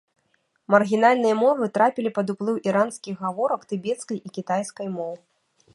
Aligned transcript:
Маргінальныя 0.75 1.33
мовы 1.43 1.63
трапілі 1.75 2.09
пад 2.17 2.27
уплыў 2.35 2.55
іранскіх 2.69 3.15
гаворак, 3.27 3.61
тыбецкай 3.75 4.17
і 4.25 4.37
кітайскай 4.39 4.87
моў. 4.99 5.15